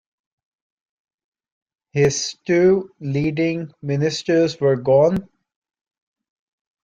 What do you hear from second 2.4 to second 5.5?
two leading ministers were gone.